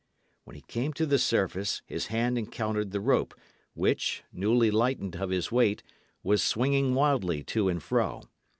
When 0.45 0.55
he 0.55 0.63
came 0.63 0.93
to 0.93 1.05
the 1.05 1.19
surface 1.19 1.83
his 1.85 2.07
hand 2.07 2.35
encountered 2.35 2.89
the 2.89 2.99
rope, 2.99 3.35
which, 3.75 4.23
newly 4.33 4.71
lightened 4.71 5.17
of 5.17 5.29
his 5.29 5.51
weight, 5.51 5.83
was 6.23 6.41
swinging 6.41 6.95
wildly 6.95 7.43
to 7.43 7.69
and 7.69 7.83
fro. 7.83 8.23